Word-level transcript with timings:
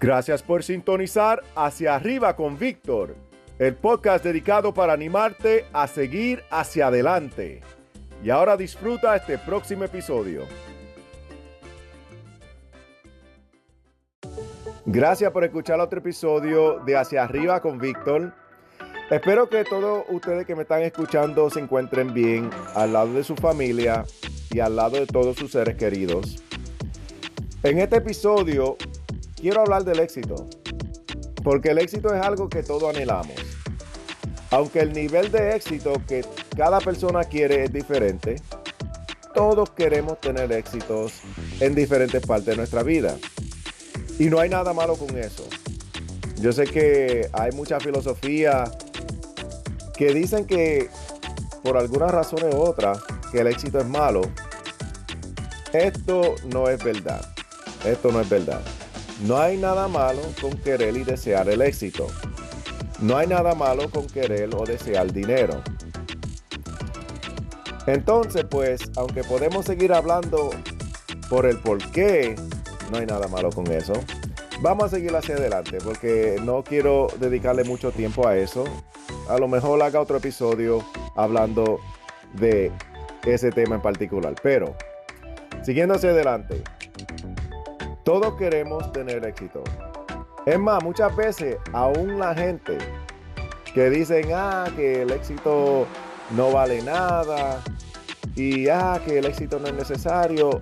Gracias 0.00 0.42
por 0.42 0.62
sintonizar 0.64 1.42
Hacia 1.54 1.94
Arriba 1.94 2.34
con 2.34 2.58
Víctor, 2.58 3.14
el 3.58 3.74
podcast 3.74 4.24
dedicado 4.24 4.74
para 4.74 4.92
animarte 4.92 5.66
a 5.72 5.86
seguir 5.86 6.42
hacia 6.50 6.88
adelante. 6.88 7.62
Y 8.22 8.30
ahora 8.30 8.56
disfruta 8.56 9.14
este 9.14 9.38
próximo 9.38 9.84
episodio. 9.84 10.42
Gracias 14.86 15.30
por 15.30 15.44
escuchar 15.44 15.78
otro 15.80 16.00
episodio 16.00 16.80
de 16.80 16.96
Hacia 16.96 17.22
Arriba 17.22 17.60
con 17.60 17.78
Víctor. 17.78 18.32
Espero 19.10 19.48
que 19.48 19.64
todos 19.64 20.04
ustedes 20.08 20.44
que 20.44 20.56
me 20.56 20.62
están 20.62 20.82
escuchando 20.82 21.48
se 21.50 21.60
encuentren 21.60 22.12
bien 22.12 22.50
al 22.74 22.94
lado 22.94 23.12
de 23.12 23.22
su 23.22 23.36
familia 23.36 24.04
y 24.50 24.60
al 24.60 24.76
lado 24.76 24.96
de 24.96 25.06
todos 25.06 25.36
sus 25.36 25.52
seres 25.52 25.76
queridos. 25.76 26.42
En 27.62 27.78
este 27.78 27.96
episodio 27.96 28.76
quiero 29.44 29.60
hablar 29.60 29.84
del 29.84 30.00
éxito, 30.00 30.48
porque 31.42 31.72
el 31.72 31.78
éxito 31.78 32.14
es 32.14 32.22
algo 32.22 32.48
que 32.48 32.62
todos 32.62 32.84
anhelamos. 32.84 33.34
Aunque 34.50 34.80
el 34.80 34.94
nivel 34.94 35.30
de 35.30 35.54
éxito 35.54 36.00
que 36.08 36.24
cada 36.56 36.80
persona 36.80 37.24
quiere 37.24 37.64
es 37.64 37.70
diferente, 37.70 38.36
todos 39.34 39.68
queremos 39.72 40.18
tener 40.18 40.50
éxitos 40.50 41.20
en 41.60 41.74
diferentes 41.74 42.24
partes 42.24 42.46
de 42.46 42.56
nuestra 42.56 42.82
vida. 42.82 43.18
Y 44.18 44.30
no 44.30 44.40
hay 44.40 44.48
nada 44.48 44.72
malo 44.72 44.96
con 44.96 45.14
eso. 45.18 45.46
Yo 46.40 46.50
sé 46.50 46.64
que 46.64 47.28
hay 47.34 47.52
mucha 47.52 47.78
filosofía 47.80 48.64
que 49.94 50.14
dicen 50.14 50.46
que 50.46 50.88
por 51.62 51.76
algunas 51.76 52.10
razones 52.10 52.54
u 52.54 52.60
otras 52.62 52.98
que 53.30 53.40
el 53.40 53.48
éxito 53.48 53.78
es 53.78 53.86
malo. 53.86 54.22
Esto 55.74 56.34
no 56.46 56.70
es 56.70 56.82
verdad. 56.82 57.20
Esto 57.84 58.10
no 58.10 58.22
es 58.22 58.28
verdad. 58.30 58.62
No 59.22 59.38
hay 59.38 59.56
nada 59.56 59.88
malo 59.88 60.20
con 60.40 60.52
querer 60.58 60.96
y 60.96 61.04
desear 61.04 61.48
el 61.48 61.62
éxito. 61.62 62.08
No 63.00 63.16
hay 63.16 63.26
nada 63.26 63.54
malo 63.54 63.88
con 63.90 64.06
querer 64.06 64.50
o 64.54 64.64
desear 64.64 65.12
dinero. 65.12 65.62
Entonces, 67.86 68.44
pues, 68.48 68.82
aunque 68.96 69.22
podemos 69.24 69.66
seguir 69.66 69.92
hablando 69.92 70.50
por 71.28 71.46
el 71.46 71.58
por 71.58 71.78
qué, 71.90 72.34
no 72.90 72.98
hay 72.98 73.06
nada 73.06 73.28
malo 73.28 73.50
con 73.50 73.70
eso. 73.70 73.92
Vamos 74.60 74.84
a 74.84 74.88
seguir 74.88 75.14
hacia 75.14 75.34
adelante 75.34 75.78
porque 75.82 76.40
no 76.42 76.62
quiero 76.62 77.08
dedicarle 77.18 77.64
mucho 77.64 77.92
tiempo 77.92 78.26
a 78.26 78.36
eso. 78.36 78.64
A 79.28 79.38
lo 79.38 79.48
mejor 79.48 79.82
haga 79.82 80.00
otro 80.00 80.16
episodio 80.16 80.84
hablando 81.16 81.80
de 82.34 82.72
ese 83.24 83.50
tema 83.50 83.76
en 83.76 83.82
particular. 83.82 84.34
Pero, 84.42 84.76
siguiendo 85.62 85.94
hacia 85.94 86.10
adelante, 86.10 86.62
todos 88.04 88.34
queremos 88.34 88.92
tener 88.92 89.24
éxito. 89.26 89.64
Es 90.46 90.58
más, 90.58 90.84
muchas 90.84 91.14
veces 91.16 91.56
aún 91.72 92.18
la 92.18 92.34
gente 92.34 92.76
que 93.74 93.90
dicen, 93.90 94.28
ah, 94.34 94.66
que 94.76 95.02
el 95.02 95.10
éxito 95.10 95.86
no 96.36 96.52
vale 96.52 96.82
nada 96.82 97.62
y 98.36 98.68
ah, 98.68 99.00
que 99.04 99.18
el 99.18 99.24
éxito 99.24 99.58
no 99.58 99.68
es 99.68 99.74
necesario. 99.74 100.60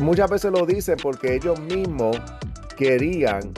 Muchas 0.00 0.28
veces 0.28 0.50
lo 0.50 0.66
dicen 0.66 0.96
porque 1.00 1.36
ellos 1.36 1.58
mismos 1.60 2.16
querían 2.76 3.52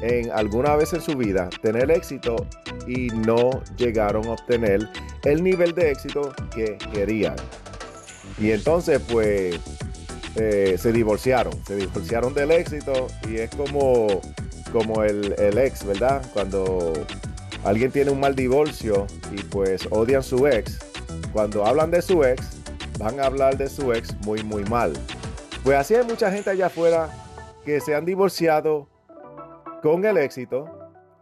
en 0.00 0.30
alguna 0.30 0.76
vez 0.76 0.92
en 0.92 1.00
su 1.00 1.16
vida 1.16 1.50
tener 1.60 1.90
éxito 1.90 2.36
y 2.86 3.08
no 3.08 3.50
llegaron 3.76 4.26
a 4.26 4.32
obtener 4.32 4.88
el 5.24 5.42
nivel 5.42 5.74
de 5.74 5.90
éxito 5.90 6.32
que 6.54 6.78
querían. 6.92 7.36
Y 8.38 8.52
entonces 8.52 9.02
pues 9.10 9.60
eh, 10.36 10.76
se 10.78 10.92
divorciaron, 10.92 11.52
se 11.66 11.76
divorciaron 11.76 12.34
del 12.34 12.52
éxito 12.52 13.08
y 13.28 13.38
es 13.38 13.50
como, 13.50 14.20
como 14.72 15.02
el, 15.02 15.34
el, 15.38 15.58
ex, 15.58 15.84
¿verdad? 15.84 16.22
Cuando 16.32 16.92
alguien 17.64 17.90
tiene 17.90 18.10
un 18.10 18.20
mal 18.20 18.36
divorcio 18.36 19.06
y 19.32 19.42
pues 19.42 19.88
odian 19.90 20.22
su 20.22 20.46
ex, 20.46 20.78
cuando 21.32 21.66
hablan 21.66 21.90
de 21.90 22.00
su 22.00 22.22
ex, 22.24 22.60
van 22.98 23.18
a 23.18 23.26
hablar 23.26 23.56
de 23.56 23.68
su 23.68 23.92
ex 23.92 24.14
muy, 24.24 24.42
muy 24.44 24.64
mal. 24.64 24.92
Pues 25.64 25.76
así 25.76 25.94
hay 25.94 26.04
mucha 26.04 26.30
gente 26.30 26.50
allá 26.50 26.66
afuera 26.66 27.08
que 27.64 27.80
se 27.80 27.94
han 27.94 28.04
divorciado 28.04 28.88
con 29.82 30.04
el 30.04 30.16
éxito 30.16 30.66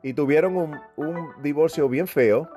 y 0.02 0.12
tuvieron 0.12 0.56
un, 0.56 0.78
un 0.96 1.30
divorcio 1.42 1.88
bien 1.88 2.06
feo. 2.06 2.48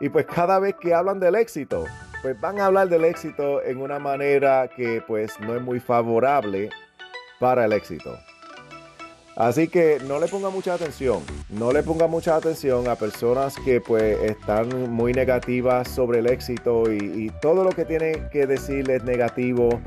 Y 0.00 0.08
pues 0.08 0.26
cada 0.26 0.58
vez 0.58 0.74
que 0.80 0.94
hablan 0.94 1.20
del 1.20 1.36
éxito, 1.36 1.84
pues 2.22 2.40
van 2.40 2.60
a 2.60 2.66
hablar 2.66 2.88
del 2.88 3.04
éxito 3.04 3.62
en 3.62 3.78
una 3.78 3.98
manera 3.98 4.68
que 4.68 5.02
pues 5.06 5.38
no 5.40 5.56
es 5.56 5.62
muy 5.62 5.80
favorable 5.80 6.70
para 7.40 7.64
el 7.64 7.72
éxito. 7.72 8.16
Así 9.34 9.66
que 9.66 9.98
no 10.06 10.20
le 10.20 10.28
ponga 10.28 10.50
mucha 10.50 10.74
atención, 10.74 11.22
no 11.48 11.72
le 11.72 11.82
ponga 11.82 12.06
mucha 12.06 12.36
atención 12.36 12.86
a 12.86 12.96
personas 12.96 13.56
que 13.64 13.80
pues 13.80 14.20
están 14.22 14.90
muy 14.90 15.14
negativas 15.14 15.88
sobre 15.88 16.18
el 16.18 16.26
éxito 16.26 16.92
y, 16.92 17.32
todo 17.40 17.64
lo 17.64 17.70
que 17.70 17.84
tienen 17.84 18.28
que 18.30 18.46
decirles 18.46 18.98
es 18.98 19.04
negativo. 19.04 19.80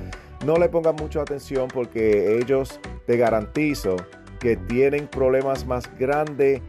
No 0.46 0.58
le 0.58 0.68
ponga 0.68 0.92
mucha 0.92 1.22
atención 1.22 1.68
porque 1.68 2.38
ellos 2.38 2.80
te 3.06 3.18
garantizo 3.18 3.96
que 4.40 4.58
tienen 4.58 5.08
problemas 5.08 5.66
más 5.66 5.90
grandes 5.98 6.62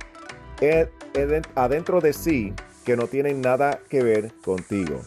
adentro 1.55 2.01
de 2.01 2.13
sí 2.13 2.53
que 2.85 2.97
no 2.97 3.07
tienen 3.07 3.41
nada 3.41 3.81
que 3.89 4.03
ver 4.03 4.33
contigo. 4.45 5.01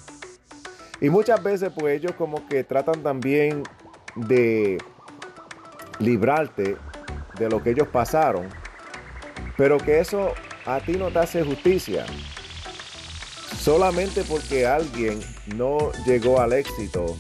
Y 1.02 1.10
muchas 1.10 1.42
veces 1.42 1.72
pues 1.74 1.98
ellos 1.98 2.14
como 2.18 2.48
que 2.48 2.64
tratan 2.64 3.02
también 3.04 3.64
de 4.16 4.78
librarte 6.00 6.76
de 7.38 7.50
lo 7.50 7.64
que 7.64 7.72
ellos 7.72 7.88
pasaron, 7.88 8.50
pero 9.56 9.78
que 9.78 10.00
eso 10.00 10.34
a 10.66 10.80
ti 10.82 10.94
no 10.94 11.10
te 11.10 11.20
hace 11.20 11.44
justicia. 11.44 12.06
Solamente 13.58 14.24
porque 14.24 14.66
alguien 14.68 15.20
no 15.56 15.92
llegó 16.06 16.40
al 16.40 16.54
éxito, 16.54 17.18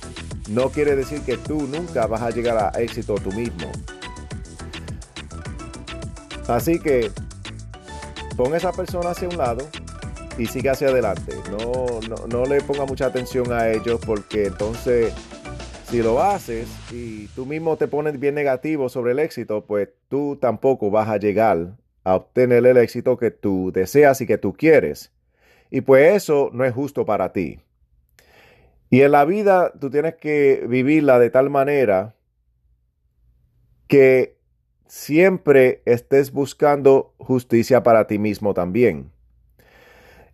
no 0.49 0.69
quiere 0.69 0.95
decir 0.95 1.21
que 1.21 1.37
tú 1.37 1.67
nunca 1.67 2.07
vas 2.07 2.21
a 2.21 2.31
llegar 2.31 2.57
a 2.57 2.81
éxito 2.81 3.15
tú 3.15 3.31
mismo. 3.31 3.71
Así 6.47 6.79
que 6.79 7.11
pon 8.35 8.53
a 8.53 8.57
esa 8.57 8.71
persona 8.71 9.11
hacia 9.11 9.27
un 9.27 9.37
lado 9.37 9.69
y 10.39 10.47
siga 10.47 10.71
hacia 10.71 10.87
adelante. 10.87 11.33
No, 11.51 11.99
no, 12.07 12.27
no 12.27 12.45
le 12.45 12.61
ponga 12.61 12.85
mucha 12.85 13.07
atención 13.07 13.51
a 13.51 13.69
ellos 13.69 13.99
porque 14.03 14.45
entonces 14.45 15.13
si 15.89 16.01
lo 16.01 16.21
haces 16.21 16.69
y 16.91 17.27
tú 17.29 17.45
mismo 17.45 17.75
te 17.75 17.87
pones 17.87 18.19
bien 18.19 18.35
negativo 18.35 18.89
sobre 18.89 19.11
el 19.11 19.19
éxito, 19.19 19.65
pues 19.65 19.89
tú 20.07 20.37
tampoco 20.39 20.89
vas 20.89 21.09
a 21.09 21.17
llegar 21.17 21.75
a 22.03 22.15
obtener 22.15 22.65
el 22.65 22.77
éxito 22.77 23.17
que 23.17 23.31
tú 23.31 23.71
deseas 23.73 24.21
y 24.21 24.27
que 24.27 24.37
tú 24.37 24.53
quieres. 24.53 25.11
Y 25.69 25.81
pues 25.81 26.15
eso 26.15 26.49
no 26.53 26.63
es 26.63 26.73
justo 26.73 27.05
para 27.05 27.33
ti. 27.33 27.59
Y 28.89 29.01
en 29.01 29.11
la 29.11 29.25
vida 29.25 29.73
tú 29.79 29.89
tienes 29.89 30.15
que 30.15 30.65
vivirla 30.67 31.19
de 31.19 31.29
tal 31.29 31.49
manera 31.49 32.15
que 33.87 34.37
siempre 34.87 35.81
estés 35.85 36.31
buscando 36.31 37.13
justicia 37.17 37.83
para 37.83 38.07
ti 38.07 38.17
mismo 38.19 38.53
también. 38.53 39.11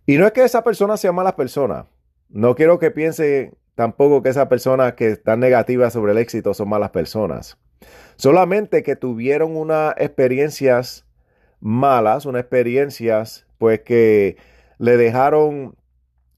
Y 0.05 0.17
no 0.17 0.25
es 0.25 0.33
que 0.33 0.43
esa 0.43 0.63
persona 0.63 0.97
sea 0.97 1.11
mala 1.11 1.35
persona. 1.35 1.87
No 2.29 2.55
quiero 2.55 2.79
que 2.79 2.91
piense 2.91 3.53
tampoco 3.75 4.21
que 4.21 4.29
esas 4.29 4.47
personas 4.47 4.93
que 4.93 5.07
están 5.07 5.39
negativas 5.39 5.93
sobre 5.93 6.11
el 6.11 6.17
éxito 6.17 6.53
son 6.53 6.69
malas 6.69 6.91
personas. 6.91 7.57
Solamente 8.15 8.83
que 8.83 8.95
tuvieron 8.95 9.57
unas 9.57 9.93
experiencias 9.97 11.05
malas, 11.59 12.25
unas 12.25 12.41
experiencias 12.41 13.45
pues 13.57 13.81
que 13.81 14.37
le 14.77 14.97
dejaron 14.97 15.75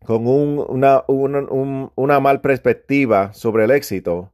con 0.05 0.27
una, 0.27 1.03
una 1.07 2.19
mal 2.19 2.41
perspectiva 2.41 3.33
sobre 3.33 3.65
el 3.65 3.71
éxito. 3.71 4.31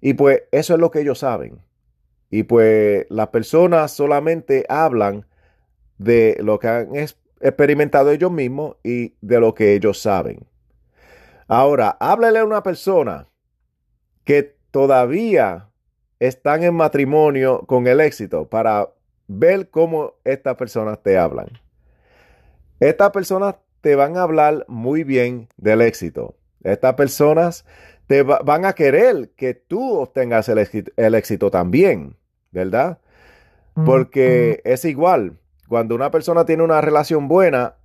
Y 0.00 0.14
pues 0.14 0.42
eso 0.52 0.74
es 0.74 0.80
lo 0.80 0.90
que 0.90 1.00
ellos 1.00 1.20
saben. 1.20 1.62
Y 2.30 2.42
pues 2.42 3.06
las 3.08 3.28
personas 3.28 3.92
solamente 3.92 4.66
hablan 4.68 5.26
de 5.98 6.36
lo 6.40 6.58
que 6.58 6.68
han 6.68 6.94
experimentado 7.44 8.10
ellos 8.10 8.32
mismos 8.32 8.76
y 8.82 9.14
de 9.20 9.38
lo 9.38 9.54
que 9.54 9.74
ellos 9.74 10.00
saben. 10.00 10.46
Ahora, 11.46 11.96
háblele 12.00 12.38
a 12.38 12.44
una 12.44 12.62
persona 12.62 13.28
que 14.24 14.56
todavía 14.70 15.68
están 16.18 16.62
en 16.62 16.74
matrimonio 16.74 17.60
con 17.66 17.86
el 17.86 18.00
éxito 18.00 18.48
para 18.48 18.88
ver 19.28 19.68
cómo 19.68 20.14
estas 20.24 20.56
personas 20.56 21.02
te 21.02 21.18
hablan. 21.18 21.48
Estas 22.80 23.10
personas 23.10 23.56
te 23.82 23.94
van 23.94 24.16
a 24.16 24.22
hablar 24.22 24.64
muy 24.66 25.04
bien 25.04 25.48
del 25.58 25.82
éxito. 25.82 26.36
Estas 26.62 26.94
personas 26.94 27.66
te 28.06 28.22
van 28.22 28.64
a 28.64 28.72
querer 28.72 29.32
que 29.36 29.52
tú 29.52 29.98
obtengas 29.98 30.48
el 30.48 30.58
éxito, 30.58 30.92
el 30.96 31.14
éxito 31.14 31.50
también, 31.50 32.16
¿verdad? 32.52 32.98
Porque 33.84 34.62
es 34.64 34.86
igual. 34.86 35.38
Cuando 35.68 35.94
una 35.94 36.10
persona 36.10 36.44
tiene 36.44 36.62
una 36.62 36.80
relación 36.80 37.28
buena, 37.28 37.76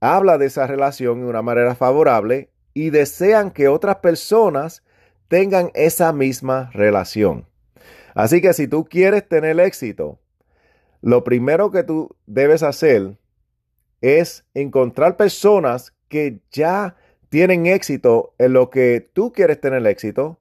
habla 0.00 0.38
de 0.38 0.46
esa 0.46 0.66
relación 0.66 1.20
de 1.20 1.26
una 1.26 1.42
manera 1.42 1.74
favorable 1.74 2.50
y 2.74 2.90
desean 2.90 3.50
que 3.50 3.68
otras 3.68 3.96
personas 3.96 4.82
tengan 5.28 5.70
esa 5.74 6.12
misma 6.12 6.70
relación. 6.72 7.46
Así 8.14 8.40
que 8.40 8.52
si 8.52 8.68
tú 8.68 8.84
quieres 8.84 9.28
tener 9.28 9.58
éxito, 9.58 10.20
lo 11.00 11.24
primero 11.24 11.70
que 11.70 11.82
tú 11.82 12.16
debes 12.26 12.62
hacer 12.62 13.18
es 14.00 14.44
encontrar 14.54 15.16
personas 15.16 15.92
que 16.08 16.40
ya 16.50 16.96
tienen 17.28 17.66
éxito 17.66 18.34
en 18.38 18.52
lo 18.52 18.70
que 18.70 19.10
tú 19.12 19.32
quieres 19.32 19.60
tener 19.60 19.84
éxito 19.86 20.38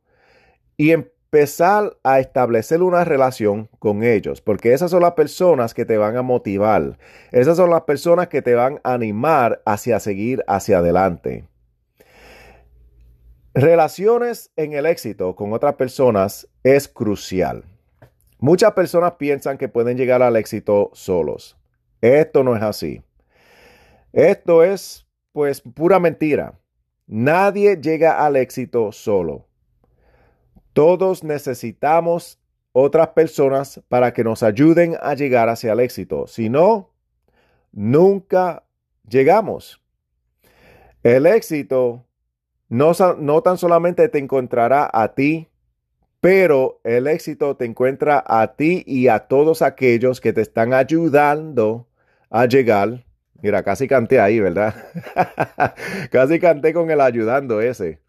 y 0.78 0.94
empezar 1.34 1.98
a 2.04 2.20
establecer 2.20 2.84
una 2.84 3.04
relación 3.04 3.68
con 3.80 4.04
ellos, 4.04 4.40
porque 4.40 4.72
esas 4.72 4.92
son 4.92 5.02
las 5.02 5.14
personas 5.14 5.74
que 5.74 5.84
te 5.84 5.98
van 5.98 6.16
a 6.16 6.22
motivar, 6.22 7.00
esas 7.32 7.58
son 7.58 7.72
las 7.72 7.82
personas 7.82 8.28
que 8.28 8.44
te 8.44 8.54
van 8.54 8.80
a 8.84 8.94
animar 8.94 9.60
hacia 9.66 10.00
seguir 10.00 10.44
hacia 10.48 10.78
adelante. 10.78 11.48
Relaciones 13.56 14.52
en 14.56 14.74
el 14.74 14.86
éxito 14.86 15.36
con 15.36 15.54
otras 15.54 15.74
personas 15.74 16.48
es 16.62 16.88
crucial. 16.88 17.64
Muchas 18.38 18.74
personas 18.74 19.14
piensan 19.14 19.58
que 19.58 19.70
pueden 19.70 19.98
llegar 19.98 20.22
al 20.22 20.36
éxito 20.36 20.92
solos. 20.94 21.58
Esto 22.02 22.44
no 22.44 22.56
es 22.56 22.62
así. 22.62 23.02
Esto 24.12 24.62
es 24.62 25.08
pues 25.32 25.62
pura 25.62 26.00
mentira. 26.00 26.60
Nadie 27.08 27.78
llega 27.82 28.24
al 28.24 28.36
éxito 28.36 28.92
solo. 28.92 29.48
Todos 30.74 31.24
necesitamos 31.24 32.40
otras 32.72 33.10
personas 33.10 33.82
para 33.88 34.14
que 34.14 34.24
nos 34.24 34.44
ayuden 34.44 34.98
a 35.02 35.14
llegar 35.14 35.50
hacia 35.50 35.74
el 35.74 35.80
éxito. 35.80 36.28
Si 36.28 36.50
no, 36.50 36.90
nunca 37.72 38.64
llegamos. 39.08 39.82
El 41.04 41.26
éxito 41.26 42.06
no, 42.70 42.92
no, 43.20 43.42
tan 43.42 43.58
solamente 43.58 44.10
te 44.10 44.18
encontrará 44.20 44.90
a 44.92 45.14
ti 45.14 45.48
pero 46.24 46.80
el 46.86 47.08
éxito 47.08 47.58
te 47.58 47.66
encuentra 47.66 48.24
a 48.26 48.56
ti 48.56 48.82
y 48.88 49.10
a 49.10 49.20
todos 49.28 49.62
aquellos 49.62 50.22
que 50.22 50.32
te 50.32 50.40
están 50.40 50.74
ayudando 50.74 51.90
a 52.30 52.46
llegar. 52.46 53.04
Mira, 53.42 53.62
casi 53.62 53.90
canté 53.90 54.22
ahí, 54.22 54.40
¿verdad? 54.40 54.74
casi 56.12 56.40
canté 56.40 56.72
con 56.72 56.90
el 56.90 57.02
ayudando 57.02 57.60
ese. 57.60 58.00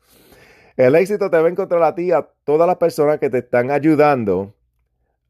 El 0.77 0.95
éxito 0.97 1.31
te 1.31 1.39
va 1.39 1.47
a 1.47 1.51
encontrar 1.51 1.83
a 1.83 1.95
ti 1.95 2.11
a 2.11 2.29
todas 2.45 2.67
las 2.67 2.77
personas 2.77 3.19
que 3.19 3.31
te 3.31 3.39
están 3.39 3.71
ayudando 3.71 4.55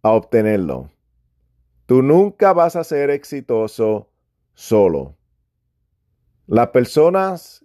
a 0.02 0.10
obtenerlo. 0.10 0.90
Tú 1.86 2.02
nunca 2.02 2.52
vas 2.52 2.76
a 2.76 2.84
ser 2.84 3.10
exitoso 3.10 4.08
solo. 4.54 5.16
Las 6.46 6.68
personas 6.68 7.64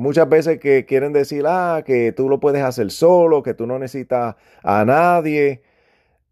Muchas 0.00 0.30
veces 0.30 0.58
que 0.60 0.86
quieren 0.86 1.12
decir, 1.12 1.44
ah, 1.46 1.82
que 1.84 2.12
tú 2.12 2.30
lo 2.30 2.40
puedes 2.40 2.62
hacer 2.62 2.90
solo, 2.90 3.42
que 3.42 3.52
tú 3.52 3.66
no 3.66 3.78
necesitas 3.78 4.34
a 4.62 4.84
nadie. 4.86 5.62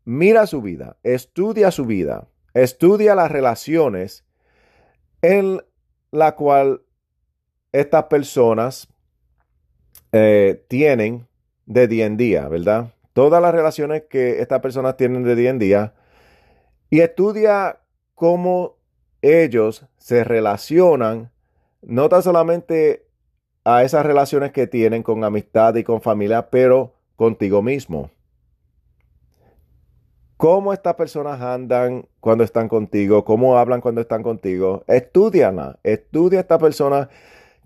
Mira 0.06 0.46
su 0.46 0.62
vida, 0.62 0.96
estudia 1.02 1.70
su 1.70 1.84
vida, 1.84 2.28
estudia 2.54 3.14
las 3.14 3.30
relaciones 3.30 4.24
en 5.20 5.62
la 6.12 6.34
cual 6.34 6.80
estas 7.72 8.04
personas 8.04 8.88
eh, 10.12 10.64
tienen 10.68 11.26
de 11.66 11.88
día 11.88 12.06
en 12.06 12.16
día, 12.16 12.48
¿verdad? 12.48 12.92
Todas 13.12 13.42
las 13.42 13.54
relaciones 13.54 14.04
que 14.08 14.40
estas 14.40 14.60
personas 14.60 14.96
tienen 14.96 15.24
de 15.24 15.34
día 15.34 15.50
en 15.50 15.58
día 15.58 15.94
y 16.90 17.00
estudia 17.00 17.80
cómo 18.14 18.76
ellos 19.22 19.84
se 19.98 20.24
relacionan, 20.24 21.30
no 21.82 22.08
tan 22.08 22.22
solamente 22.22 23.06
a 23.64 23.82
esas 23.82 24.06
relaciones 24.06 24.52
que 24.52 24.66
tienen 24.66 25.02
con 25.02 25.24
amistad 25.24 25.74
y 25.74 25.84
con 25.84 26.00
familia, 26.00 26.48
pero 26.50 26.94
contigo 27.16 27.60
mismo. 27.60 28.10
¿Cómo 30.38 30.72
estas 30.72 30.94
personas 30.94 31.40
andan 31.40 32.06
cuando 32.20 32.44
están 32.44 32.68
contigo? 32.68 33.24
¿Cómo 33.24 33.58
hablan 33.58 33.80
cuando 33.80 34.00
están 34.00 34.22
contigo? 34.22 34.84
Estudiala. 34.86 35.80
Estudia 35.82 36.38
a 36.38 36.42
estas 36.42 36.60
personas 36.60 37.08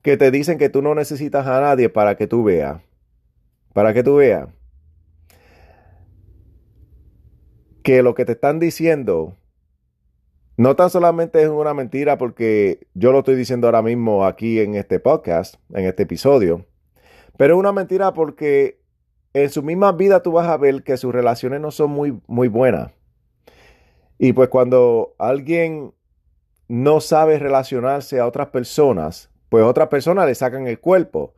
que 0.02 0.16
te 0.16 0.30
dicen 0.30 0.58
que 0.58 0.68
tú 0.68 0.82
no 0.82 0.94
necesitas 0.94 1.46
a 1.46 1.60
nadie 1.60 1.88
para 1.88 2.16
que 2.16 2.26
tú 2.26 2.44
veas. 2.44 2.82
Para 3.72 3.94
que 3.94 4.02
tú 4.02 4.16
veas. 4.16 4.48
Que 7.82 8.02
lo 8.02 8.14
que 8.14 8.24
te 8.24 8.32
están 8.32 8.58
diciendo 8.58 9.36
no 10.56 10.76
tan 10.76 10.90
solamente 10.90 11.42
es 11.42 11.48
una 11.48 11.74
mentira 11.74 12.18
porque 12.18 12.86
yo 12.94 13.10
lo 13.10 13.20
estoy 13.20 13.34
diciendo 13.36 13.66
ahora 13.66 13.82
mismo 13.82 14.26
aquí 14.26 14.60
en 14.60 14.74
este 14.74 15.00
podcast, 15.00 15.56
en 15.72 15.86
este 15.86 16.02
episodio, 16.04 16.66
pero 17.36 17.54
es 17.54 17.58
una 17.58 17.72
mentira 17.72 18.12
porque 18.12 18.78
en 19.32 19.48
su 19.50 19.62
misma 19.62 19.92
vida 19.92 20.22
tú 20.22 20.32
vas 20.32 20.46
a 20.46 20.58
ver 20.58 20.82
que 20.84 20.96
sus 20.98 21.12
relaciones 21.12 21.60
no 21.60 21.70
son 21.70 21.90
muy, 21.90 22.20
muy 22.26 22.48
buenas. 22.48 22.92
Y 24.18 24.34
pues 24.34 24.50
cuando 24.50 25.14
alguien 25.18 25.94
no 26.68 27.00
sabe 27.00 27.38
relacionarse 27.38 28.20
a 28.20 28.26
otras 28.26 28.48
personas, 28.48 29.31
pues 29.52 29.66
otras 29.66 29.88
personas 29.88 30.24
le 30.24 30.34
sacan 30.34 30.66
el 30.66 30.80
cuerpo. 30.80 31.34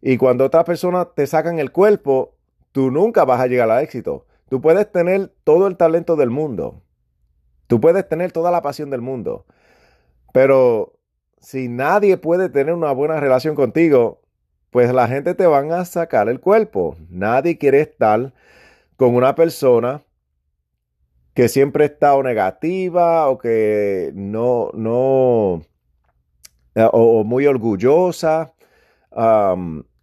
Y 0.00 0.16
cuando 0.16 0.46
otras 0.46 0.64
personas 0.64 1.08
te 1.14 1.26
sacan 1.26 1.58
el 1.58 1.70
cuerpo, 1.70 2.34
tú 2.72 2.90
nunca 2.90 3.26
vas 3.26 3.42
a 3.42 3.46
llegar 3.46 3.70
al 3.70 3.84
éxito. 3.84 4.24
Tú 4.48 4.62
puedes 4.62 4.90
tener 4.90 5.34
todo 5.44 5.66
el 5.66 5.76
talento 5.76 6.16
del 6.16 6.30
mundo, 6.30 6.80
Tú 7.66 7.78
puedes 7.78 8.08
tener 8.08 8.32
toda 8.32 8.50
la 8.50 8.62
pasión 8.62 8.88
del 8.88 9.02
mundo, 9.02 9.44
pero 10.32 10.98
si 11.40 11.68
nadie 11.68 12.16
puede 12.16 12.48
tener 12.48 12.72
una 12.72 12.92
buena 12.92 13.20
relación 13.20 13.54
contigo, 13.54 14.22
pues 14.70 14.90
la 14.94 15.06
gente 15.06 15.34
te 15.34 15.46
van 15.46 15.72
a 15.72 15.84
sacar 15.84 16.30
el 16.30 16.40
cuerpo. 16.40 16.96
Nadie 17.10 17.58
quiere 17.58 17.82
estar 17.82 18.32
con 18.96 19.14
una 19.14 19.34
persona 19.34 20.02
que 21.34 21.48
siempre 21.50 21.84
está 21.84 22.14
o 22.14 22.22
negativa 22.22 23.28
o 23.28 23.36
que 23.36 24.10
no, 24.14 24.70
no, 24.72 25.62
eh, 26.74 26.88
o, 26.92 27.24
muy 27.24 27.46
orgullosa 27.46 28.54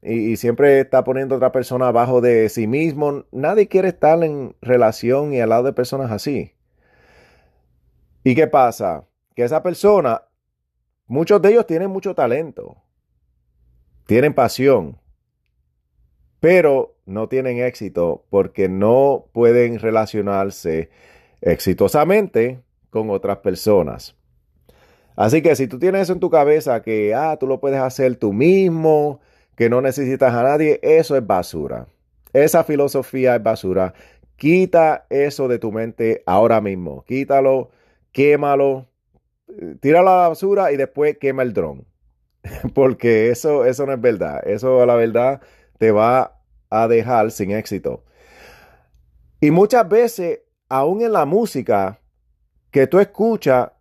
y, 0.01 0.31
y, 0.31 0.37
siempre 0.37 0.81
está 0.81 1.03
poniendo 1.03 1.35
a 1.35 1.37
otra 1.37 1.51
persona 1.51 1.87
abajo 1.87 2.21
de 2.21 2.49
sí 2.49 2.67
mismo. 2.67 3.25
Nadie 3.31 3.67
quiere 3.67 3.89
estar 3.89 4.23
en 4.23 4.55
relación 4.61 5.33
y 5.33 5.41
al 5.41 5.49
lado 5.49 5.63
de 5.63 5.73
personas 5.73 6.11
así. 6.11 6.53
¿Y 8.23 8.35
qué 8.35 8.47
pasa? 8.47 9.05
Que 9.35 9.43
esa 9.43 9.63
persona, 9.63 10.23
muchos 11.07 11.41
de 11.41 11.49
ellos 11.49 11.65
tienen 11.65 11.89
mucho 11.89 12.13
talento, 12.13 12.77
tienen 14.05 14.33
pasión, 14.33 14.99
pero 16.39 16.97
no 17.05 17.27
tienen 17.27 17.59
éxito 17.59 18.25
porque 18.29 18.69
no 18.69 19.25
pueden 19.33 19.79
relacionarse 19.79 20.89
exitosamente 21.41 22.61
con 22.89 23.09
otras 23.09 23.37
personas. 23.37 24.18
Así 25.19 25.41
que 25.41 25.53
si 25.57 25.67
tú 25.67 25.79
tienes 25.79 26.03
eso 26.03 26.13
en 26.13 26.21
tu 26.21 26.29
cabeza, 26.29 26.81
que 26.81 27.13
ah, 27.13 27.35
tú 27.37 27.45
lo 27.45 27.59
puedes 27.59 27.81
hacer 27.81 28.15
tú 28.15 28.31
mismo, 28.31 29.19
que 29.57 29.69
no 29.69 29.81
necesitas 29.81 30.33
a 30.33 30.43
nadie, 30.43 30.79
eso 30.81 31.17
es 31.17 31.27
basura. 31.27 31.87
Esa 32.31 32.63
filosofía 32.63 33.35
es 33.35 33.43
basura. 33.43 33.93
Quita 34.37 35.05
eso 35.09 35.49
de 35.49 35.59
tu 35.59 35.73
mente 35.73 36.23
ahora 36.25 36.61
mismo. 36.61 37.03
Quítalo 37.03 37.69
quémalo, 38.13 38.87
tira 39.81 40.01
la 40.01 40.29
basura 40.29 40.71
y 40.71 40.77
después 40.77 41.17
quema 41.17 41.43
el 41.43 41.51
dron. 41.51 41.85
Porque 42.73 43.29
eso, 43.29 43.65
eso 43.65 43.85
no 43.85 43.91
es 43.91 43.99
verdad. 43.99 44.41
Eso, 44.47 44.85
la 44.85 44.95
verdad, 44.95 45.41
te 45.79 45.91
va 45.91 46.39
a 46.69 46.87
dejar 46.87 47.31
sin 47.31 47.51
éxito. 47.51 48.05
Y 49.41 49.51
muchas 49.51 49.87
veces, 49.89 50.43
aún 50.69 51.01
en 51.01 51.11
la 51.11 51.25
música 51.25 51.99
que 52.71 52.87
tú 52.87 52.99
escuchas, 52.99 53.71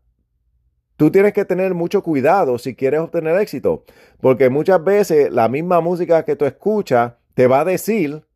tú 0.98 1.12
tienes 1.12 1.32
que 1.32 1.44
tener 1.44 1.74
mucho 1.74 2.02
cuidado 2.02 2.58
si 2.58 2.74
quieres 2.74 3.00
obtener 3.00 3.40
éxito. 3.40 3.84
Porque 4.20 4.50
muchas 4.50 4.82
veces 4.82 5.32
la 5.32 5.48
misma 5.48 5.80
música 5.80 6.24
que 6.24 6.34
tú 6.34 6.44
escuchas 6.44 7.14
te 7.34 7.46
va 7.46 7.60
a 7.60 7.64
decir 7.64 8.26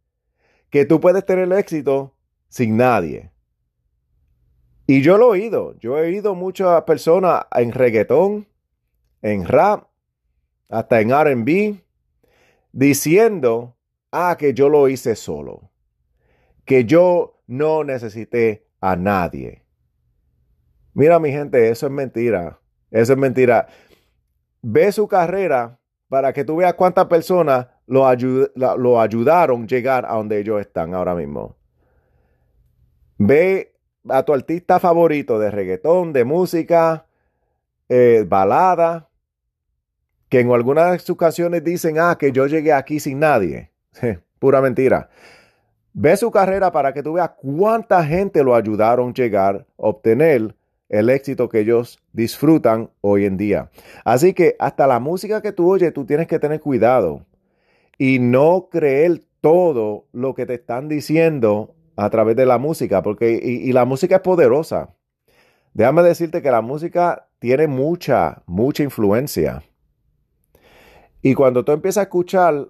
que 0.70 0.86
tú 0.86 1.00
puedes 1.00 1.26
tener 1.26 1.52
éxito 1.52 2.14
sin 2.48 2.76
nadie. 2.76 3.32
Y 4.86 5.02
yo 5.02 5.18
lo 5.18 5.34
he 5.34 5.40
oído. 5.40 5.76
Yo 5.80 5.98
he 5.98 6.02
oído 6.02 6.36
muchas 6.36 6.82
personas 6.82 7.46
en 7.52 7.72
reggaetón, 7.72 8.46
en 9.22 9.44
rap, 9.44 9.88
hasta 10.68 11.00
en 11.00 11.10
RB, 11.10 11.80
diciendo, 12.70 13.76
ah, 14.12 14.36
que 14.38 14.54
yo 14.54 14.68
lo 14.68 14.88
hice 14.88 15.16
solo. 15.16 15.72
Que 16.64 16.84
yo 16.84 17.42
no 17.48 17.82
necesité 17.82 18.68
a 18.80 18.94
nadie. 18.94 19.61
Mira, 20.94 21.18
mi 21.18 21.30
gente, 21.30 21.70
eso 21.70 21.86
es 21.86 21.92
mentira. 21.92 22.58
Eso 22.90 23.12
es 23.12 23.18
mentira. 23.18 23.66
Ve 24.60 24.92
su 24.92 25.08
carrera 25.08 25.78
para 26.08 26.32
que 26.32 26.44
tú 26.44 26.56
veas 26.56 26.74
cuántas 26.74 27.06
personas 27.06 27.66
lo, 27.86 28.06
lo 28.54 29.00
ayudaron 29.00 29.66
llegar 29.66 30.04
a 30.06 30.14
donde 30.14 30.38
ellos 30.38 30.60
están 30.60 30.94
ahora 30.94 31.14
mismo. 31.14 31.56
Ve 33.18 33.74
a 34.08 34.22
tu 34.22 34.34
artista 34.34 34.78
favorito 34.78 35.38
de 35.38 35.50
reggaetón, 35.50 36.12
de 36.12 36.24
música, 36.24 37.06
eh, 37.88 38.24
balada, 38.26 39.08
que 40.28 40.40
en 40.40 40.50
algunas 40.50 40.92
de 40.92 40.98
sus 40.98 41.16
canciones 41.16 41.62
dicen, 41.62 41.98
ah, 41.98 42.16
que 42.18 42.32
yo 42.32 42.46
llegué 42.46 42.72
aquí 42.72 43.00
sin 43.00 43.20
nadie. 43.20 43.70
Pura 44.38 44.60
mentira. 44.60 45.08
Ve 45.92 46.16
su 46.16 46.30
carrera 46.30 46.72
para 46.72 46.92
que 46.92 47.02
tú 47.02 47.14
veas 47.14 47.30
cuánta 47.36 48.04
gente 48.04 48.42
lo 48.42 48.54
ayudaron 48.54 49.12
llegar 49.12 49.66
obtener 49.76 50.54
el 50.92 51.08
éxito 51.08 51.48
que 51.48 51.60
ellos 51.60 51.98
disfrutan 52.12 52.90
hoy 53.00 53.24
en 53.24 53.38
día. 53.38 53.70
Así 54.04 54.34
que 54.34 54.56
hasta 54.58 54.86
la 54.86 55.00
música 55.00 55.40
que 55.40 55.50
tú 55.50 55.72
oyes, 55.72 55.92
tú 55.92 56.04
tienes 56.04 56.28
que 56.28 56.38
tener 56.38 56.60
cuidado 56.60 57.24
y 57.98 58.18
no 58.18 58.68
creer 58.70 59.22
todo 59.40 60.06
lo 60.12 60.34
que 60.34 60.44
te 60.44 60.54
están 60.54 60.88
diciendo 60.88 61.74
a 61.96 62.10
través 62.10 62.36
de 62.36 62.44
la 62.44 62.58
música, 62.58 63.02
porque 63.02 63.40
y, 63.42 63.72
la 63.72 63.86
música 63.86 64.16
es 64.16 64.22
poderosa. 64.22 64.94
Déjame 65.72 66.02
decirte 66.02 66.42
que 66.42 66.50
la 66.50 66.60
música 66.60 67.26
tiene 67.38 67.66
mucha, 67.66 68.42
mucha 68.44 68.82
influencia. 68.82 69.62
Y 71.22 71.34
cuando 71.34 71.64
tú 71.64 71.72
empiezas 71.72 72.02
a 72.02 72.04
escuchar 72.04 72.68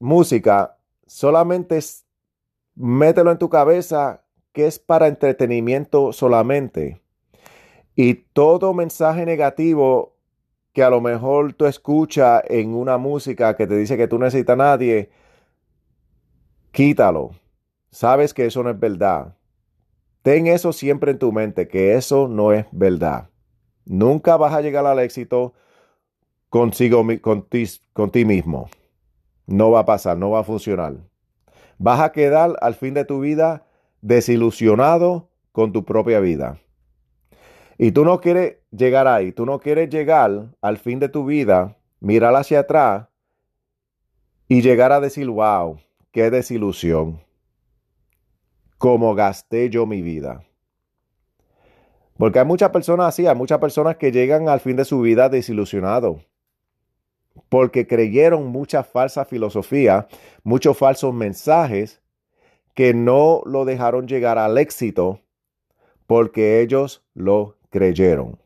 música, 0.00 0.78
solamente 1.06 1.78
mételo 2.74 3.30
en 3.30 3.38
tu 3.38 3.48
cabeza 3.48 4.24
que 4.52 4.66
es 4.66 4.80
para 4.80 5.06
entretenimiento 5.06 6.12
solamente. 6.12 7.00
Y 7.94 8.14
todo 8.14 8.72
mensaje 8.72 9.26
negativo 9.26 10.16
que 10.72 10.82
a 10.82 10.90
lo 10.90 11.00
mejor 11.00 11.52
tú 11.52 11.66
escuchas 11.66 12.42
en 12.48 12.74
una 12.74 12.96
música 12.96 13.56
que 13.56 13.66
te 13.66 13.76
dice 13.76 13.96
que 13.96 14.08
tú 14.08 14.18
necesitas 14.18 14.54
a 14.54 14.56
nadie, 14.56 15.10
quítalo. 16.70 17.32
Sabes 17.90 18.32
que 18.32 18.46
eso 18.46 18.62
no 18.62 18.70
es 18.70 18.78
verdad. 18.78 19.34
Ten 20.22 20.46
eso 20.46 20.72
siempre 20.72 21.10
en 21.10 21.18
tu 21.18 21.32
mente, 21.32 21.66
que 21.66 21.94
eso 21.94 22.28
no 22.28 22.52
es 22.52 22.66
verdad. 22.70 23.30
Nunca 23.84 24.36
vas 24.36 24.52
a 24.52 24.60
llegar 24.60 24.86
al 24.86 24.98
éxito 25.00 25.54
consigo, 26.50 27.04
con 27.20 27.42
ti, 27.48 28.24
mismo. 28.24 28.68
No 29.46 29.70
va 29.70 29.80
a 29.80 29.86
pasar, 29.86 30.16
no 30.16 30.30
va 30.30 30.40
a 30.40 30.44
funcionar. 30.44 30.98
Vas 31.78 32.00
a 32.00 32.12
quedar 32.12 32.56
al 32.60 32.74
fin 32.74 32.94
de 32.94 33.04
tu 33.04 33.20
vida 33.20 33.66
desilusionado 34.02 35.30
con 35.52 35.72
tu 35.72 35.84
propia 35.84 36.20
vida. 36.20 36.60
Y 37.82 37.92
tú 37.92 38.04
no 38.04 38.20
quieres 38.20 38.58
llegar 38.70 39.08
ahí, 39.08 39.32
tú 39.32 39.46
no 39.46 39.58
quieres 39.58 39.88
llegar 39.88 40.54
al 40.60 40.76
fin 40.76 40.98
de 40.98 41.08
tu 41.08 41.24
vida, 41.24 41.78
mirar 41.98 42.36
hacia 42.36 42.60
atrás 42.60 43.08
y 44.48 44.60
llegar 44.60 44.92
a 44.92 45.00
decir, 45.00 45.26
wow, 45.30 45.80
qué 46.12 46.30
desilusión, 46.30 47.22
cómo 48.76 49.14
gasté 49.14 49.70
yo 49.70 49.86
mi 49.86 50.02
vida. 50.02 50.44
Porque 52.18 52.40
hay 52.40 52.44
muchas 52.44 52.68
personas 52.68 53.06
así, 53.06 53.26
hay 53.26 53.34
muchas 53.34 53.60
personas 53.60 53.96
que 53.96 54.12
llegan 54.12 54.50
al 54.50 54.60
fin 54.60 54.76
de 54.76 54.84
su 54.84 55.00
vida 55.00 55.30
desilusionados. 55.30 56.20
Porque 57.48 57.86
creyeron 57.86 58.48
mucha 58.48 58.82
falsa 58.82 59.24
filosofía, 59.24 60.06
muchos 60.42 60.76
falsos 60.76 61.14
mensajes 61.14 62.02
que 62.74 62.92
no 62.92 63.40
lo 63.46 63.64
dejaron 63.64 64.06
llegar 64.06 64.36
al 64.36 64.58
éxito 64.58 65.22
porque 66.06 66.60
ellos 66.60 67.04
lo 67.14 67.59
creyeron. 67.70 68.38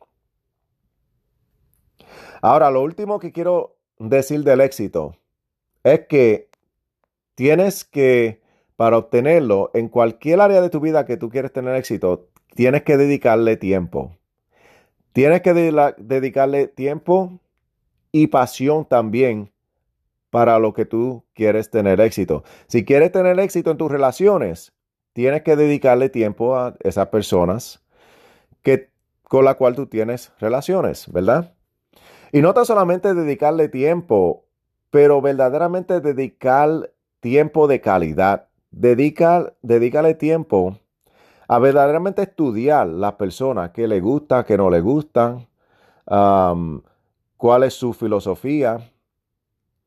Ahora, 2.42 2.70
lo 2.70 2.82
último 2.82 3.18
que 3.18 3.32
quiero 3.32 3.76
decir 3.98 4.44
del 4.44 4.60
éxito 4.60 5.16
es 5.82 6.06
que 6.08 6.50
tienes 7.34 7.84
que, 7.84 8.42
para 8.76 8.98
obtenerlo, 8.98 9.70
en 9.74 9.88
cualquier 9.88 10.40
área 10.40 10.60
de 10.60 10.70
tu 10.70 10.80
vida 10.80 11.06
que 11.06 11.16
tú 11.16 11.30
quieres 11.30 11.52
tener 11.52 11.74
éxito, 11.74 12.28
tienes 12.54 12.82
que 12.82 12.96
dedicarle 12.96 13.56
tiempo. 13.56 14.16
Tienes 15.12 15.42
que 15.42 15.54
dedicarle 15.54 16.66
tiempo 16.66 17.40
y 18.12 18.26
pasión 18.28 18.84
también 18.84 19.52
para 20.30 20.58
lo 20.58 20.74
que 20.74 20.84
tú 20.84 21.24
quieres 21.34 21.70
tener 21.70 22.00
éxito. 22.00 22.42
Si 22.66 22.84
quieres 22.84 23.12
tener 23.12 23.38
éxito 23.38 23.70
en 23.70 23.76
tus 23.76 23.90
relaciones, 23.90 24.72
tienes 25.12 25.42
que 25.42 25.54
dedicarle 25.54 26.08
tiempo 26.08 26.56
a 26.56 26.74
esas 26.80 27.08
personas 27.08 27.83
con 29.24 29.44
la 29.44 29.54
cual 29.54 29.74
tú 29.74 29.86
tienes 29.86 30.32
relaciones, 30.38 31.10
¿verdad? 31.12 31.54
Y 32.32 32.40
no 32.42 32.54
tan 32.54 32.66
solamente 32.66 33.14
dedicarle 33.14 33.68
tiempo, 33.68 34.44
pero 34.90 35.20
verdaderamente 35.20 36.00
dedicar 36.00 36.90
tiempo 37.20 37.66
de 37.66 37.80
calidad. 37.80 38.48
Dedica, 38.70 39.52
dedícale 39.62 40.14
tiempo 40.14 40.78
a 41.46 41.58
verdaderamente 41.58 42.22
estudiar 42.22 42.86
las 42.86 43.14
personas 43.14 43.70
que 43.70 43.86
le 43.86 44.00
gustan, 44.00 44.44
que 44.44 44.56
no 44.56 44.70
le 44.70 44.80
gustan, 44.80 45.46
cuál 46.06 47.62
es 47.62 47.74
su 47.74 47.92
filosofía, 47.92 48.90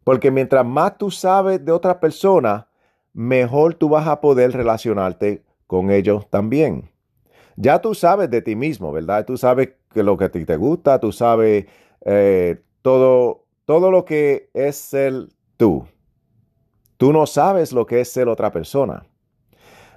porque 0.03 0.31
mientras 0.31 0.65
más 0.65 0.97
tú 0.97 1.11
sabes 1.11 1.63
de 1.65 1.71
otra 1.71 1.99
persona, 1.99 2.67
mejor 3.13 3.73
tú 3.73 3.89
vas 3.89 4.07
a 4.07 4.21
poder 4.21 4.51
relacionarte 4.53 5.43
con 5.65 5.91
ellos 5.91 6.29
también. 6.29 6.89
Ya 7.57 7.81
tú 7.81 7.93
sabes 7.93 8.29
de 8.29 8.41
ti 8.41 8.55
mismo, 8.55 8.93
¿verdad? 8.93 9.25
Tú 9.25 9.37
sabes 9.37 9.71
que 9.93 10.03
lo 10.03 10.15
que 10.15 10.25
a 10.25 10.29
ti 10.29 10.45
te 10.45 10.55
gusta, 10.55 10.99
tú 10.99 11.11
sabes 11.11 11.65
eh, 12.05 12.61
todo, 12.81 13.45
todo 13.65 13.91
lo 13.91 14.05
que 14.05 14.49
es 14.53 14.77
ser 14.77 15.27
tú. 15.57 15.85
Tú 16.95 17.11
no 17.11 17.25
sabes 17.25 17.73
lo 17.73 17.85
que 17.85 17.99
es 17.99 18.09
ser 18.09 18.29
otra 18.29 18.51
persona. 18.51 19.05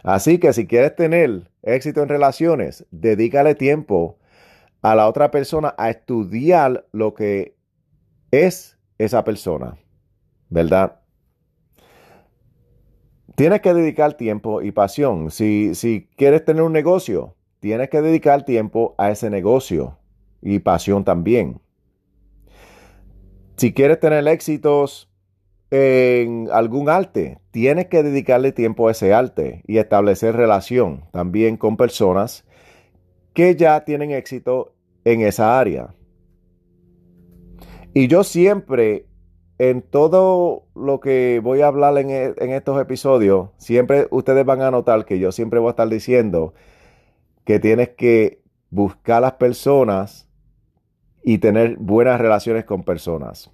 Así 0.03 0.39
que 0.39 0.53
si 0.53 0.67
quieres 0.67 0.97
tener 0.97 1.51
éxito 1.63 2.03
en 2.03 2.09
relaciones, 2.09 2.85
dedícale 2.91 3.55
tiempo 3.55 4.19
a 4.83 4.95
la 4.97 5.07
otra 5.07 5.31
persona 5.31 5.75
a 5.79 5.91
estudiar 5.91 6.87
lo 6.91 7.15
que 7.15 7.55
es 8.33 8.79
esa 8.99 9.23
persona. 9.23 9.77
¿verdad? 10.51 11.01
Tienes 13.37 13.63
que 13.63 13.73
dedicar 13.73 14.15
tiempo 14.15 14.61
y 14.61 14.73
pasión. 14.73 15.31
Si, 15.31 15.75
si 15.75 16.09
quieres 16.17 16.45
tener 16.45 16.63
un 16.63 16.73
negocio, 16.73 17.37
tienes 17.61 17.91
que 17.91 18.01
dedicar 18.01 18.45
tiempo 18.45 18.95
a 18.99 19.11
ese 19.11 19.31
negocio 19.31 19.99
y 20.43 20.59
pasión 20.59 21.05
también. 21.05 21.61
Si 23.57 23.73
quieres 23.75 24.01
tener 24.01 24.27
éxitos 24.27 25.11
en 25.71 26.49
algún 26.51 26.89
arte, 26.89 27.39
tienes 27.51 27.87
que 27.87 28.03
dedicarle 28.03 28.53
tiempo 28.53 28.89
a 28.89 28.93
ese 28.93 29.13
arte 29.13 29.63
y 29.67 29.79
establecer 29.79 30.35
relación 30.35 31.05
también 31.13 31.57
con 31.57 31.77
personas 31.77 32.45
que 33.35 33.55
ya 33.55 33.85
tienen 33.85 34.11
éxito 34.11 34.75
en 35.05 35.21
esa 35.21 35.61
área. 35.61 35.95
Y 37.93 38.09
yo 38.09 38.25
siempre 38.25 39.07
en 39.59 39.83
todo 39.83 40.65
lo 40.75 41.01
que 41.01 41.41
voy 41.45 41.61
a 41.61 41.67
hablar 41.67 41.99
en, 41.99 42.09
e, 42.09 42.35
en, 42.39 42.51
estos 42.51 42.81
episodios, 42.81 43.51
siempre 43.59 44.09
ustedes 44.11 44.47
van 44.47 44.63
a 44.63 44.71
notar 44.71 45.05
que 45.05 45.19
yo 45.19 45.33
siempre 45.33 45.61
voy 45.61 45.69
a 45.69 45.71
estar 45.73 45.89
diciendo 45.89 46.55
que 47.45 47.59
tienes 47.59 47.91
que 47.91 48.43
buscar 48.71 49.23
las 49.23 49.33
personas 49.33 50.29
y 51.23 51.39
tener 51.39 51.77
buenas 51.79 52.21
relaciones 52.21 52.65
con 52.65 52.85
personas. 52.85 53.51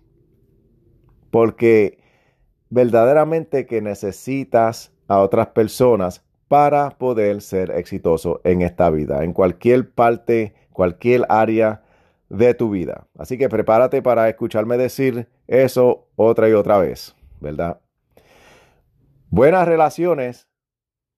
Porque 1.31 1.99
verdaderamente 2.71 3.67
que 3.67 3.83
necesitas 3.83 4.93
a 5.09 5.21
otras 5.21 5.49
personas 5.49 6.25
para 6.49 6.91
poder 6.91 7.43
ser 7.43 7.71
exitoso 7.73 8.41
en 8.45 8.63
esta 8.63 8.91
vida, 8.91 9.25
en 9.25 9.33
cualquier 9.33 9.91
parte, 9.91 10.55
cualquier 10.73 11.25
área 11.29 11.83
de 12.29 12.55
tu 12.55 12.71
vida. 12.71 13.07
Así 13.19 13.39
que 13.39 13.49
prepárate 13.49 14.03
para 14.03 14.29
escucharme 14.29 14.77
decir 14.77 15.29
eso 15.47 16.09
otra 16.17 16.49
y 16.49 16.53
otra 16.53 16.79
vez, 16.79 17.17
¿verdad? 17.41 17.81
Buenas 19.31 19.67
relaciones, 19.67 20.49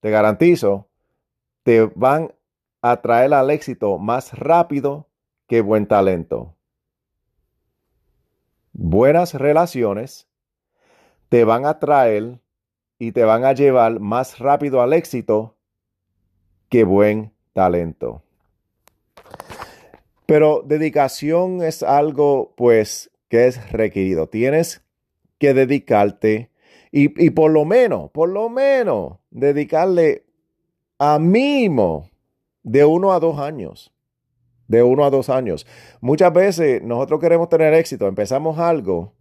te 0.00 0.10
garantizo, 0.10 0.88
te 1.62 1.90
van 1.94 2.32
a 2.82 3.00
traer 3.00 3.34
al 3.34 3.50
éxito 3.50 3.98
más 3.98 4.32
rápido 4.34 5.08
que 5.46 5.60
buen 5.60 5.86
talento. 5.86 6.54
Buenas 8.72 9.34
relaciones 9.34 10.28
te 11.28 11.44
van 11.44 11.66
a 11.66 11.78
traer 11.78 12.40
y 12.98 13.12
te 13.12 13.24
van 13.24 13.44
a 13.44 13.52
llevar 13.52 14.00
más 14.00 14.38
rápido 14.38 14.80
al 14.80 14.92
éxito 14.92 15.56
que 16.68 16.84
buen 16.84 17.32
talento. 17.52 18.22
Pero 20.26 20.62
dedicación 20.64 21.62
es 21.62 21.82
algo, 21.82 22.54
pues, 22.56 23.10
que 23.28 23.46
es 23.46 23.72
requerido. 23.72 24.28
Tienes 24.28 24.84
que 25.38 25.54
dedicarte 25.54 26.50
y, 26.90 27.30
por 27.30 27.50
lo 27.50 27.64
menos, 27.64 28.10
por 28.10 28.28
lo 28.30 28.48
menos, 28.48 29.18
dedicarle 29.30 30.24
a 30.98 31.18
mínimo 31.18 32.10
de 32.62 32.84
uno 32.84 33.12
a 33.12 33.20
dos 33.20 33.38
años. 33.38 33.92
De 34.66 34.82
uno 34.82 35.04
a 35.04 35.10
dos 35.10 35.28
años. 35.30 35.66
Muchas 36.00 36.32
veces 36.32 36.82
nosotros 36.82 37.20
queremos 37.20 37.48
tener 37.48 37.72
éxito, 37.74 38.06
empezamos 38.06 38.58
algo, 38.58 39.14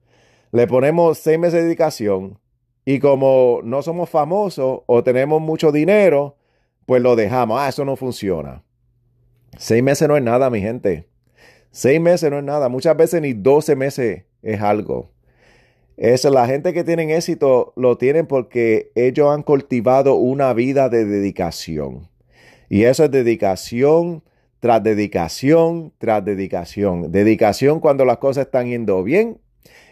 le 0.51 0.67
ponemos 0.67 1.17
seis 1.17 1.39
meses 1.39 1.61
de 1.61 1.63
dedicación 1.63 2.39
y 2.85 2.99
como 2.99 3.59
no 3.63 3.81
somos 3.81 4.09
famosos 4.09 4.81
o 4.85 5.03
tenemos 5.03 5.41
mucho 5.41 5.71
dinero, 5.71 6.37
pues 6.85 7.01
lo 7.01 7.15
dejamos. 7.15 7.59
Ah, 7.59 7.67
eso 7.69 7.83
no 7.83 7.95
funciona. 7.95 8.63
Seis 9.57 9.83
meses 9.83 10.07
no 10.07 10.15
es 10.15 10.23
nada, 10.23 10.49
mi 10.49 10.61
gente. 10.61 11.09
Seis 11.71 11.99
meses 11.99 12.31
no 12.31 12.39
es 12.39 12.43
nada. 12.43 12.69
Muchas 12.69 12.95
veces 12.95 13.21
ni 13.21 13.33
doce 13.33 13.75
meses 13.75 14.23
es 14.41 14.61
algo. 14.61 15.11
Eso, 15.97 16.29
la 16.29 16.47
gente 16.47 16.73
que 16.73 16.83
tienen 16.83 17.09
éxito 17.09 17.73
lo 17.75 17.97
tienen 17.97 18.27
porque 18.27 18.91
ellos 18.95 19.33
han 19.33 19.43
cultivado 19.43 20.15
una 20.15 20.53
vida 20.53 20.89
de 20.89 21.05
dedicación. 21.05 22.07
Y 22.69 22.83
eso 22.83 23.05
es 23.05 23.11
dedicación 23.11 24.23
tras 24.59 24.83
dedicación 24.83 25.93
tras 25.97 26.23
dedicación. 26.23 27.11
Dedicación 27.11 27.79
cuando 27.79 28.05
las 28.05 28.17
cosas 28.17 28.45
están 28.45 28.67
yendo 28.67 29.03
bien 29.03 29.39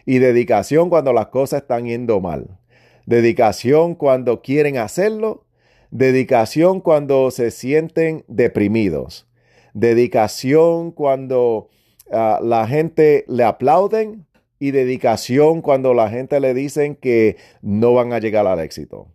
y 0.06 0.20
dedicación 0.20 0.90
cuando 0.90 1.14
las 1.14 1.28
cosas 1.28 1.62
están 1.62 1.86
yendo 1.86 2.20
mal. 2.20 2.60
Dedicación 3.06 3.96
cuando 3.96 4.42
quieren 4.42 4.78
hacerlo. 4.78 5.46
Dedicación 5.92 6.82
cuando 6.82 7.32
se 7.32 7.52
sienten 7.52 8.26
deprimidos. 8.28 9.28
Dedicación 9.74 10.92
cuando 10.92 11.70
ah, 12.12 12.40
la 12.42 12.68
gente 12.68 13.26
le 13.28 13.44
aplauden 13.44 14.26
y 14.58 14.72
dedicación 14.72 15.62
cuando 15.62 15.94
la 15.94 16.10
gente 16.10 16.40
le 16.40 16.54
dicen 16.54 16.96
que 16.96 17.38
no 17.62 17.94
van 17.94 18.14
a 18.14 18.20
llegar 18.20 18.48
al 18.48 18.60
éxito. 18.60 19.08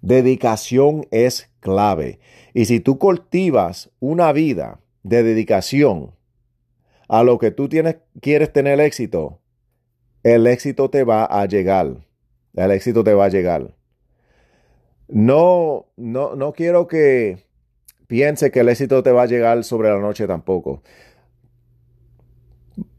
Dedicación 0.00 1.06
es 1.10 1.50
clave. 1.64 2.20
Y 2.52 2.66
si 2.66 2.78
tú 2.78 2.98
cultivas 2.98 3.90
una 3.98 4.32
vida 4.32 4.80
de 5.02 5.22
dedicación 5.22 6.14
a 7.08 7.24
lo 7.24 7.38
que 7.38 7.50
tú 7.50 7.68
tienes, 7.68 7.96
quieres 8.20 8.52
tener 8.52 8.78
éxito, 8.80 9.40
el 10.22 10.46
éxito 10.46 10.90
te 10.90 11.02
va 11.02 11.24
a 11.24 11.46
llegar. 11.46 12.06
El 12.54 12.70
éxito 12.70 13.02
te 13.02 13.14
va 13.14 13.24
a 13.24 13.28
llegar. 13.30 13.74
No, 15.08 15.86
no, 15.96 16.36
no 16.36 16.52
quiero 16.52 16.86
que 16.86 17.46
piense 18.06 18.50
que 18.50 18.60
el 18.60 18.68
éxito 18.68 19.02
te 19.02 19.10
va 19.10 19.22
a 19.22 19.26
llegar 19.26 19.64
sobre 19.64 19.88
la 19.88 19.98
noche 19.98 20.26
tampoco. 20.26 20.82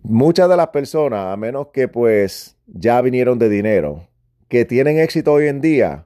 Muchas 0.01 0.50
de 0.50 0.57
las 0.57 0.69
personas, 0.69 1.34
a 1.34 1.38
menos 1.38 1.67
que 1.67 1.88
pues 1.88 2.57
ya 2.67 3.00
vinieron 3.01 3.38
de 3.38 3.50
dinero, 3.50 4.07
que 4.48 4.65
tienen 4.65 4.98
éxito 4.98 5.34
hoy 5.34 5.48
en 5.48 5.62
día, 5.62 6.04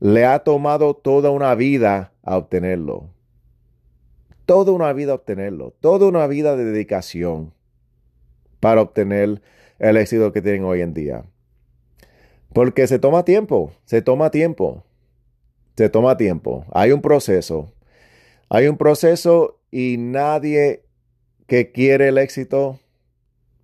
le 0.00 0.24
ha 0.24 0.40
tomado 0.40 0.94
toda 0.94 1.30
una 1.30 1.54
vida 1.54 2.12
a 2.22 2.36
obtenerlo. 2.36 3.10
Toda 4.46 4.72
una 4.72 4.92
vida 4.92 5.12
a 5.12 5.16
obtenerlo. 5.16 5.74
Toda 5.80 6.06
una 6.06 6.26
vida 6.26 6.56
de 6.56 6.64
dedicación 6.64 7.52
para 8.60 8.80
obtener 8.80 9.42
el 9.78 9.96
éxito 9.96 10.32
que 10.32 10.42
tienen 10.42 10.64
hoy 10.64 10.80
en 10.80 10.94
día. 10.94 11.24
Porque 12.52 12.86
se 12.86 12.98
toma 12.98 13.24
tiempo, 13.24 13.72
se 13.84 14.00
toma 14.02 14.30
tiempo, 14.30 14.84
se 15.76 15.88
toma 15.88 16.16
tiempo. 16.16 16.64
Hay 16.72 16.92
un 16.92 17.02
proceso. 17.02 17.72
Hay 18.48 18.66
un 18.66 18.78
proceso 18.78 19.60
y 19.70 19.96
nadie 19.98 20.84
que 21.46 21.70
quiere 21.72 22.08
el 22.08 22.18
éxito 22.18 22.78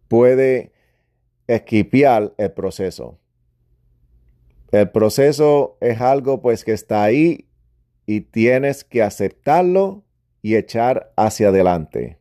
puede 0.09 0.73
esquipiar 1.47 2.35
el 2.37 2.53
proceso. 2.53 3.19
El 4.75 4.91
proceso 4.91 5.79
es 5.81 6.01
algo 6.01 6.43
pues 6.43 6.65
que 6.65 6.73
está 6.73 7.05
ahí 7.05 7.49
y 8.07 8.23
tienes 8.23 8.83
que 8.83 9.03
aceptarlo 9.03 10.03
y 10.43 10.57
echar 10.57 11.13
hacia 11.17 11.51
adelante. 11.51 12.19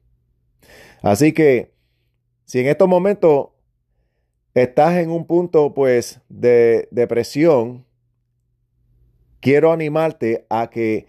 Así 1.02 1.34
que 1.34 1.74
si 2.46 2.60
en 2.60 2.68
estos 2.68 2.88
momentos 2.88 3.48
estás 4.54 4.98
en 4.98 5.10
un 5.10 5.26
punto 5.26 5.74
pues 5.74 6.22
de 6.30 6.88
depresión, 6.92 7.88
quiero 9.40 9.72
animarte 9.72 10.46
a 10.48 10.70
que 10.70 11.08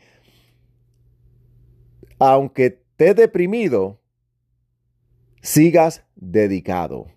aunque 2.19 2.65
estés 2.65 3.17
deprimido, 3.17 4.01
sigas 5.43 6.07
dedicado. 6.17 7.09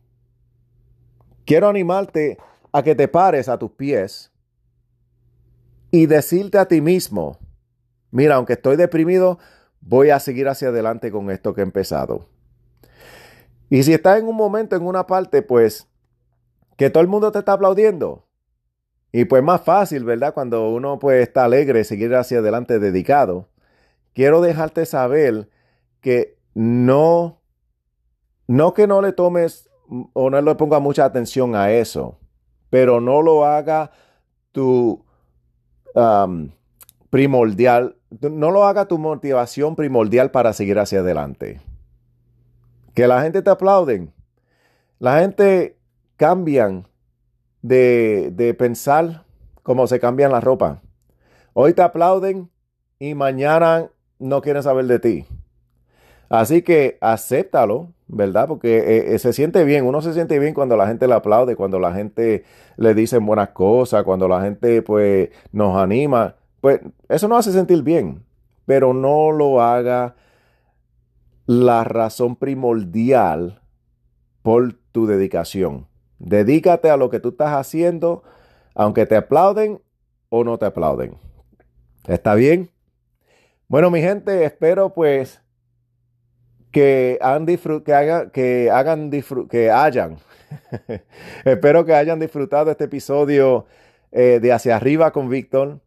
Quiero 1.45 1.69
animarte 1.69 2.37
a 2.71 2.83
que 2.83 2.95
te 2.95 3.07
pares 3.07 3.49
a 3.49 3.57
tus 3.57 3.71
pies 3.71 4.31
y 5.91 6.05
decirte 6.05 6.57
a 6.57 6.67
ti 6.67 6.81
mismo, 6.81 7.39
mira, 8.11 8.35
aunque 8.35 8.53
estoy 8.53 8.75
deprimido, 8.75 9.39
voy 9.81 10.09
a 10.09 10.19
seguir 10.19 10.47
hacia 10.47 10.69
adelante 10.69 11.11
con 11.11 11.31
esto 11.31 11.53
que 11.53 11.61
he 11.61 11.63
empezado. 11.63 12.27
Y 13.69 13.83
si 13.83 13.93
estás 13.93 14.19
en 14.19 14.27
un 14.27 14.35
momento, 14.35 14.75
en 14.75 14.85
una 14.85 15.07
parte, 15.07 15.41
pues, 15.41 15.87
que 16.77 16.89
todo 16.89 17.01
el 17.01 17.09
mundo 17.09 17.31
te 17.31 17.39
está 17.39 17.53
aplaudiendo. 17.53 18.25
Y 19.11 19.25
pues 19.25 19.41
más 19.41 19.61
fácil, 19.61 20.03
¿verdad? 20.03 20.33
Cuando 20.33 20.69
uno 20.69 20.99
pues 20.99 21.23
está 21.23 21.45
alegre, 21.45 21.83
seguir 21.83 22.13
hacia 22.15 22.39
adelante 22.39 22.77
dedicado. 22.77 23.47
Quiero 24.13 24.41
dejarte 24.41 24.85
saber 24.85 25.49
que 26.01 26.37
no, 26.53 27.41
no 28.47 28.73
que 28.73 28.85
no 28.85 29.01
le 29.01 29.13
tomes 29.13 29.69
o 30.13 30.29
no 30.29 30.41
le 30.41 30.55
ponga 30.55 30.79
mucha 30.79 31.05
atención 31.05 31.55
a 31.55 31.71
eso 31.71 32.19
pero 32.69 33.01
no 33.01 33.21
lo 33.21 33.45
haga 33.45 33.91
tu 34.51 35.03
primordial, 37.09 37.95
no 38.21 38.51
lo 38.51 38.65
haga 38.65 38.87
tu 38.87 38.97
motivación 38.97 39.75
primordial 39.75 40.31
para 40.31 40.53
seguir 40.53 40.77
hacia 40.79 40.99
adelante. 40.99 41.61
Que 42.93 43.07
la 43.07 43.21
gente 43.21 43.41
te 43.41 43.49
aplauden. 43.49 44.13
La 44.99 45.19
gente 45.19 45.77
cambian 46.15 46.87
de, 47.61 48.31
de 48.33 48.53
pensar 48.53 49.25
como 49.63 49.87
se 49.87 49.99
cambian 49.99 50.31
la 50.31 50.39
ropa. 50.39 50.81
Hoy 51.53 51.73
te 51.73 51.81
aplauden 51.81 52.49
y 52.99 53.13
mañana 53.15 53.89
no 54.19 54.41
quieren 54.41 54.63
saber 54.63 54.85
de 54.85 54.99
ti. 54.99 55.25
Así 56.29 56.61
que 56.61 56.97
acéptalo, 57.01 57.93
¿verdad? 58.07 58.47
Porque 58.47 58.77
eh, 58.77 59.15
eh, 59.15 59.19
se 59.19 59.33
siente 59.33 59.63
bien, 59.63 59.85
uno 59.85 60.01
se 60.01 60.13
siente 60.13 60.39
bien 60.39 60.53
cuando 60.53 60.75
la 60.75 60.87
gente 60.87 61.07
le 61.07 61.13
aplaude, 61.13 61.55
cuando 61.55 61.79
la 61.79 61.93
gente 61.93 62.43
le 62.75 62.93
dice 62.93 63.17
buenas 63.17 63.49
cosas, 63.49 64.03
cuando 64.03 64.27
la 64.27 64.41
gente 64.41 64.81
pues 64.81 65.29
nos 65.51 65.77
anima, 65.77 66.35
pues 66.61 66.81
eso 67.09 67.27
nos 67.27 67.39
hace 67.39 67.51
sentir 67.51 67.81
bien, 67.83 68.25
pero 68.65 68.93
no 68.93 69.31
lo 69.31 69.61
haga 69.61 70.15
la 71.45 71.83
razón 71.85 72.35
primordial 72.35 73.61
por 74.41 74.73
tu 74.91 75.07
dedicación. 75.07 75.87
Dedícate 76.19 76.89
a 76.89 76.97
lo 76.97 77.09
que 77.09 77.19
tú 77.19 77.29
estás 77.29 77.53
haciendo, 77.53 78.23
aunque 78.75 79.05
te 79.05 79.15
aplauden 79.15 79.81
o 80.29 80.43
no 80.43 80.57
te 80.57 80.65
aplauden. 80.65 81.17
¿Está 82.07 82.35
bien? 82.35 82.69
Bueno, 83.67 83.91
mi 83.91 84.01
gente, 84.01 84.45
espero 84.45 84.93
pues 84.93 85.41
que, 86.71 87.17
han 87.21 87.45
que, 87.45 87.59
que, 88.33 88.69
hagan 88.71 89.09
que 89.49 89.71
hayan, 89.71 90.17
espero 91.45 91.85
que 91.85 91.93
hayan 91.93 92.19
disfrutado 92.19 92.71
este 92.71 92.85
episodio 92.85 93.65
eh, 94.11 94.39
de 94.41 94.53
Hacia 94.53 94.75
Arriba 94.75 95.11
con 95.11 95.29
Víctor. 95.29 95.79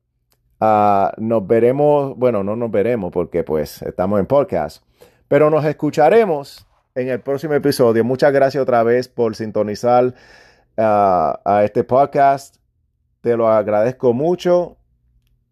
Ah, 0.61 1.15
nos 1.17 1.47
veremos, 1.47 2.17
bueno, 2.17 2.45
no 2.45 2.55
nos 2.57 2.71
veremos 2.71 3.13
porque 3.13 3.45
pues 3.45 3.81
estamos 3.83 4.21
en 4.21 4.27
podcast, 4.27 4.85
pero 5.29 5.49
nos 5.49 5.65
escucharemos 5.65 6.67
en 6.95 7.09
el 7.09 7.21
próximo 7.21 7.55
episodio. 7.55 8.05
Muchas 8.05 8.33
gracias 8.33 8.63
otra 8.63 8.83
vez 8.83 9.09
por 9.09 9.37
sintonizar 9.37 10.15
ah, 10.77 11.41
a 11.45 11.65
este 11.65 11.85
podcast. 11.85 12.57
Te 13.23 13.37
lo 13.37 13.49
agradezco 13.49 14.13
mucho 14.13 14.77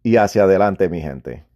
y 0.03 0.17
hacia 0.17 0.43
adelante, 0.43 0.89
mi 0.89 1.01
gente. 1.01 1.48